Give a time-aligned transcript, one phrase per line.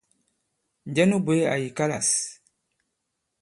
[0.89, 2.09] Njɛ nu bwě àyì kalâs?